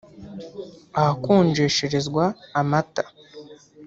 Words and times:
ahakonjesherezwa 0.99 2.23
amata 2.59 3.03